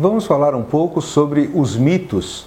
[0.00, 2.46] Vamos falar um pouco sobre os mitos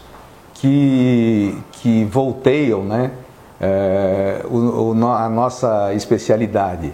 [0.54, 3.12] que, que volteiam né,
[3.60, 6.94] é, o, o, a nossa especialidade.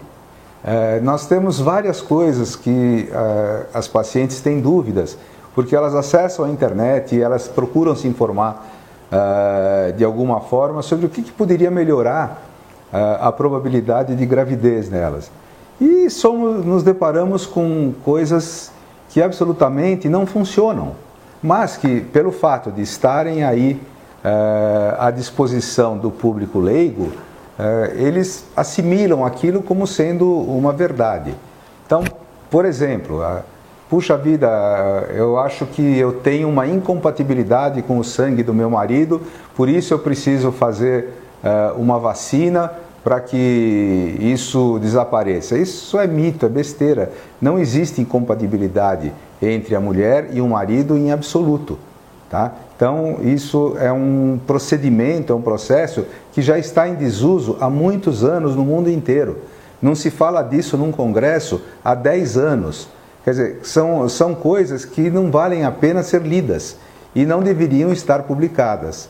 [0.64, 5.16] É, nós temos várias coisas que é, as pacientes têm dúvidas,
[5.54, 8.74] porque elas acessam a internet e elas procuram se informar
[9.96, 12.42] de alguma forma sobre o que, que poderia melhorar
[12.92, 15.30] a probabilidade de gravidez nelas.
[15.80, 18.70] E somos, nos deparamos com coisas
[19.18, 20.92] que absolutamente não funcionam,
[21.42, 23.82] mas que, pelo fato de estarem aí
[24.24, 27.10] eh, à disposição do público leigo,
[27.58, 31.34] eh, eles assimilam aquilo como sendo uma verdade.
[31.84, 32.04] Então,
[32.48, 33.20] por exemplo,
[33.90, 34.48] puxa vida,
[35.12, 39.20] eu acho que eu tenho uma incompatibilidade com o sangue do meu marido,
[39.56, 41.08] por isso eu preciso fazer
[41.42, 42.70] eh, uma vacina
[43.08, 45.56] para que isso desapareça.
[45.56, 47.10] Isso é mito, é besteira.
[47.40, 51.78] Não existe incompatibilidade entre a mulher e o marido em absoluto.
[52.28, 52.52] Tá?
[52.76, 58.24] Então, isso é um procedimento, é um processo que já está em desuso há muitos
[58.24, 59.38] anos no mundo inteiro.
[59.80, 62.90] Não se fala disso num congresso há 10 anos.
[63.24, 66.76] Quer dizer, são, são coisas que não valem a pena ser lidas
[67.14, 69.08] e não deveriam estar publicadas.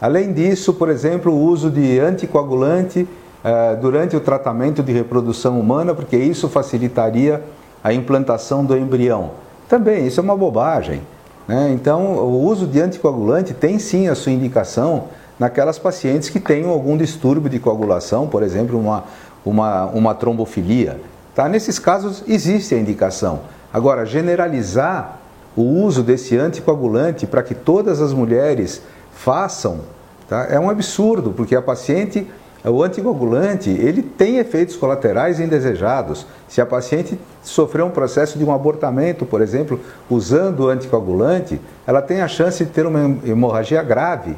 [0.00, 3.06] Além disso, por exemplo, o uso de anticoagulante
[3.48, 7.40] eh, durante o tratamento de reprodução humana, porque isso facilitaria
[7.80, 9.30] a implantação do embrião.
[9.68, 11.00] Também, isso é uma bobagem.
[11.46, 11.70] Né?
[11.72, 15.04] Então, o uso de anticoagulante tem sim a sua indicação
[15.38, 19.04] naquelas pacientes que tenham algum distúrbio de coagulação, por exemplo, uma,
[19.44, 21.00] uma, uma trombofilia.
[21.32, 21.48] Tá?
[21.48, 23.42] Nesses casos, existe a indicação.
[23.72, 25.20] Agora, generalizar
[25.56, 29.82] o uso desse anticoagulante para que todas as mulheres façam
[30.28, 30.48] tá?
[30.50, 32.26] é um absurdo, porque a paciente
[32.70, 36.26] o anticoagulante, ele tem efeitos colaterais indesejados.
[36.48, 39.78] Se a paciente sofreu um processo de um abortamento, por exemplo,
[40.10, 44.36] usando o anticoagulante, ela tem a chance de ter uma hemorragia grave,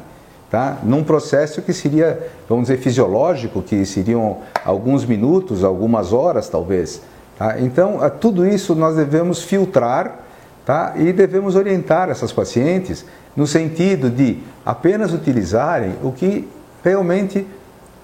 [0.49, 0.77] tá?
[0.83, 7.01] num processo que seria, vamos dizer, fisiológico, que seriam alguns minutos, algumas horas talvez.
[7.35, 7.59] Tá?
[7.59, 10.19] Então, tudo isso nós devemos filtrar
[10.65, 10.93] tá?
[10.97, 13.03] e devemos orientar essas pacientes
[13.35, 16.47] no sentido de apenas utilizarem o que
[16.83, 17.47] realmente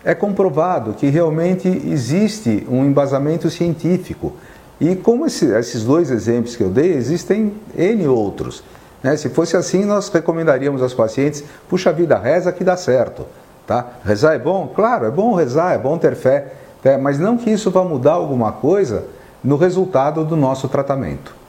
[0.06, 4.34] é comprovado que realmente existe um embasamento científico.
[4.80, 8.64] E como esse, esses dois exemplos que eu dei, existem N outros.
[9.02, 9.18] Né?
[9.18, 13.26] Se fosse assim, nós recomendaríamos aos pacientes, puxa vida, reza que dá certo.
[13.66, 13.88] Tá?
[14.06, 14.72] Rezar é bom?
[14.76, 16.98] Claro, é bom rezar, é bom ter fé, né?
[16.98, 19.06] mas não que isso vá mudar alguma coisa
[19.44, 21.45] no resultado do nosso tratamento.